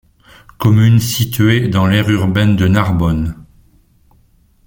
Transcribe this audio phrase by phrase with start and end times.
[0.57, 3.35] Commune située dans l'aire urbaine de Narbonne.